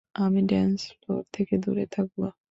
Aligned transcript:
আমি 0.15 0.41
dance 0.47 0.79
floor 0.93 1.23
থেকে 1.33 1.53
দূরে 1.57 1.85
থাকব। 1.91 2.19